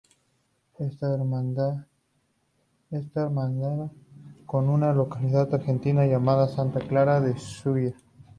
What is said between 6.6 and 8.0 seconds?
Clara de Saguier.